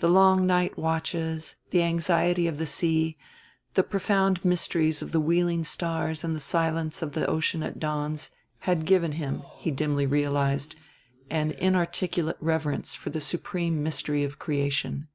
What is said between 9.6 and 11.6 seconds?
dimly realized, an